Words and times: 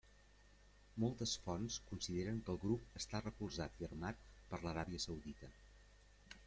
Moltes 1.03 1.33
fonts 1.43 1.75
consideren 1.91 2.39
que 2.47 2.51
el 2.55 2.57
grup 2.65 2.99
està 3.03 3.23
recolzat 3.27 3.77
i 3.83 3.89
armat 3.91 4.27
per 4.55 4.63
l'Aràbia 4.65 5.05
Saudita. 5.09 5.55